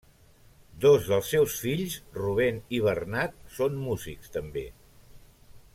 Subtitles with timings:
[0.85, 4.65] Dos dels seus fills, Rubén i Bernat són músics també.